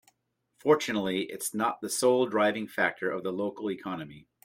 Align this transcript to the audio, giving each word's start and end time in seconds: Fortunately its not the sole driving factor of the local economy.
Fortunately 0.57 1.25
its 1.25 1.53
not 1.53 1.79
the 1.79 1.87
sole 1.87 2.25
driving 2.25 2.67
factor 2.67 3.11
of 3.11 3.21
the 3.21 3.31
local 3.31 3.69
economy. 3.69 4.27